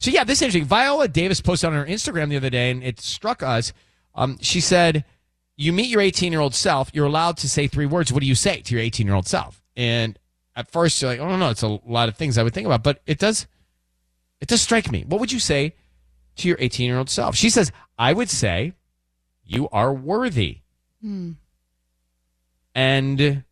[0.00, 0.64] So yeah, this is interesting.
[0.64, 3.72] Viola Davis posted on her Instagram the other day, and it struck us.
[4.14, 5.04] Um, she said,
[5.56, 6.90] "You meet your 18 year old self.
[6.92, 8.12] You're allowed to say three words.
[8.12, 10.18] What do you say to your 18 year old self?" And
[10.54, 12.82] at first, you're like, "Oh no, it's a lot of things I would think about,"
[12.82, 13.46] but it does,
[14.40, 15.04] it does strike me.
[15.06, 15.74] What would you say
[16.36, 17.34] to your 18 year old self?
[17.34, 18.74] She says, "I would say,
[19.44, 20.58] you are worthy."
[22.74, 23.44] And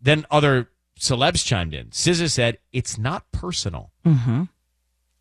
[0.00, 1.88] then other celebs chimed in.
[1.90, 4.44] SZA said, "It's not personal." Mm-hmm.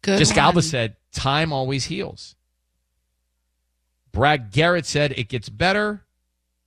[0.03, 0.38] Good.
[0.38, 0.62] Alba one.
[0.62, 2.36] said, time always heals.
[4.12, 6.06] Brad Garrett said, it gets better.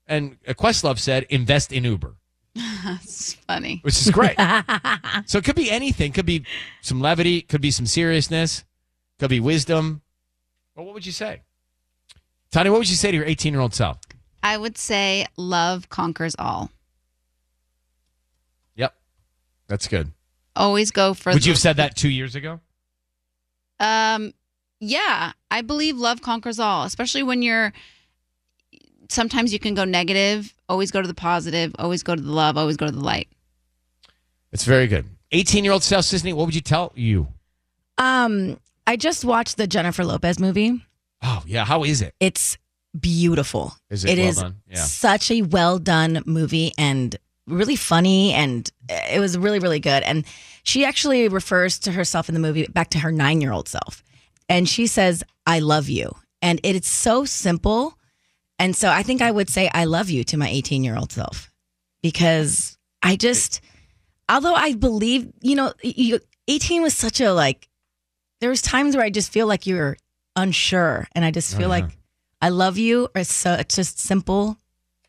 [0.07, 2.17] And Questlove said, invest in Uber,
[2.55, 3.81] That's funny.
[3.83, 4.37] which is great.
[5.27, 6.13] so it could be anything.
[6.13, 6.45] Could be
[6.81, 8.65] some levity, could be some seriousness,
[9.19, 10.03] could be wisdom.
[10.75, 11.43] Well, what would you say?
[12.51, 13.99] Tony, what would you say to your 18 year old self?
[14.43, 16.71] I would say love conquers all.
[18.77, 18.95] Yep.
[19.67, 20.13] That's good.
[20.55, 22.61] Always go for Would the, you have said that two years ago?
[23.81, 24.33] Um,
[24.81, 27.73] yeah, I believe love conquers all, especially when you're.
[29.09, 30.53] Sometimes you can go negative.
[30.69, 31.75] Always go to the positive.
[31.79, 32.57] Always go to the love.
[32.59, 33.29] Always go to the light.
[34.53, 35.05] It's very good.
[35.33, 37.29] 18 year old self, Sisney, what would you tell you?
[37.99, 40.83] Um, I just watched the Jennifer Lopez movie.
[41.23, 41.65] Oh, yeah.
[41.65, 42.15] How is it?
[42.21, 42.59] It's
[42.99, 43.75] beautiful.
[43.91, 44.57] Is it It well is done?
[44.69, 44.77] Yeah.
[44.77, 47.17] such a well done movie and
[47.47, 50.03] really funny and it was really really good.
[50.03, 50.25] And
[50.63, 54.03] she actually refers to herself in the movie back to her 9-year-old self.
[54.49, 56.13] And she says I love you.
[56.43, 57.97] And it is so simple.
[58.59, 61.51] And so I think I would say I love you to my 18-year-old self.
[62.03, 63.61] Because I just
[64.29, 67.69] although I believe you know you, 18 was such a like
[68.41, 69.97] there was times where I just feel like you're
[70.37, 71.07] unsure.
[71.13, 71.83] And I just feel Uh-huh.
[71.87, 71.99] like
[72.43, 74.59] I love you or so it's just simple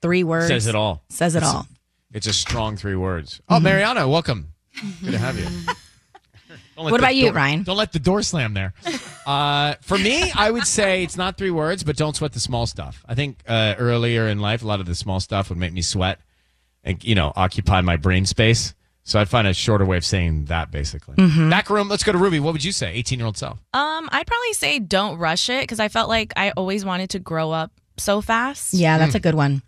[0.02, 0.48] three words.
[0.48, 1.04] Says it all.
[1.10, 1.68] says it It's- all
[2.14, 3.42] It's a strong three words.
[3.50, 3.64] Oh, Mhm.
[3.64, 4.54] Mariana, welcome.
[5.04, 5.46] Good to have you.
[6.76, 7.64] Don't let What the about you, door- Ryan?
[7.64, 8.74] Don't let the door slam there.
[9.26, 12.68] Uh, for me, I would say it's not three words, but don't sweat the small
[12.68, 13.04] stuff.
[13.08, 15.82] I think uh, earlier in life, a lot of the small stuff would make me
[15.82, 16.20] sweat
[16.84, 18.76] and, you know, occupy my brain space.
[19.04, 21.16] So I'd find a shorter way of saying that, basically.
[21.16, 21.50] Mm-hmm.
[21.50, 22.40] Back room, let's go to Ruby.
[22.40, 23.58] What would you say, 18 year old self?
[23.74, 27.20] Um, I'd probably say don't rush it because I felt like I always wanted to
[27.20, 28.74] grow up so fast.
[28.76, 29.64] yeah that's a good one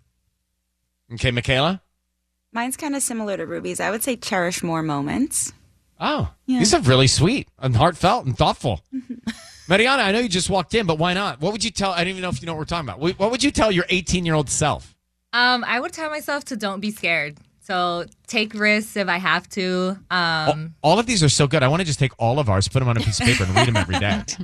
[1.12, 1.82] Okay, Michaela?
[2.52, 3.80] Mine's kind of similar to Ruby's.
[3.80, 5.52] I would say cherish more moments.
[6.00, 6.58] Oh, Yeah.
[6.60, 8.82] these are really sweet and heartfelt and thoughtful.
[9.68, 11.40] Mariana, I know you just walked in, but why not?
[11.40, 11.92] What would you tell?
[11.92, 12.98] I don't even know if you know what we're talking about.
[12.98, 14.96] What what would you tell your 18 year old self?
[15.32, 17.38] Um, I would tell myself to don't be scared.
[17.60, 19.96] So take risks if I have to.
[20.10, 21.62] all, Um, all of these are so good.
[21.62, 23.44] I want to just take all of ours, put them on a piece of paper,
[23.44, 24.22] and read them every day.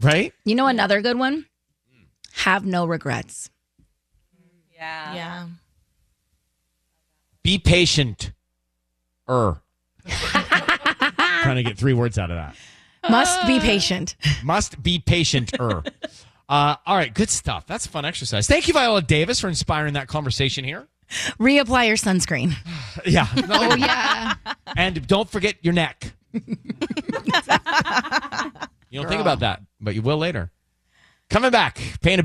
[0.00, 0.32] Right?
[0.44, 1.46] you know another good one
[2.32, 3.48] have no regrets
[4.74, 5.14] yeah.
[5.14, 5.46] Yeah.
[7.44, 8.32] Be patient.
[9.28, 9.60] Er.
[10.08, 12.56] Trying to get three words out of that.
[13.08, 14.16] Must be patient.
[14.44, 15.84] Must be patient-er.
[16.48, 17.66] uh, all right, good stuff.
[17.66, 18.46] That's a fun exercise.
[18.46, 20.88] Thank you, Viola Davis, for inspiring that conversation here.
[21.38, 22.54] Reapply your sunscreen.
[23.06, 23.26] Yeah.
[23.50, 24.34] Oh yeah.
[24.76, 26.12] and don't forget your neck.
[26.32, 26.40] you
[28.92, 30.50] don't think about that, but you will later.
[31.28, 32.24] Coming back, paying a